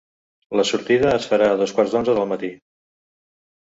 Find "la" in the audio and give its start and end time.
0.59-0.65